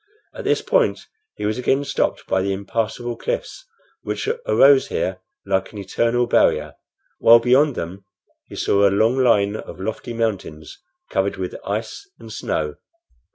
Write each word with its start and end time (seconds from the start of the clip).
At 0.33 0.45
this 0.45 0.63
point 0.63 1.05
he 1.35 1.45
was 1.45 1.59
again 1.59 1.83
stopped 1.83 2.25
by 2.25 2.41
the 2.41 2.53
impassable 2.53 3.15
cliffs, 3.15 3.67
which 4.01 4.27
arose 4.47 4.87
here 4.87 5.19
like 5.45 5.71
an 5.71 5.77
eternal 5.77 6.25
barrier, 6.25 6.73
while 7.19 7.37
beyond 7.37 7.75
them 7.75 8.03
he 8.47 8.55
saw 8.55 8.89
a 8.89 8.89
long 8.89 9.15
line 9.19 9.55
of 9.55 9.79
lofty 9.79 10.13
mountains 10.13 10.79
covered 11.11 11.37
with 11.37 11.55
ice 11.67 12.09
and 12.17 12.33
snow." 12.33 12.77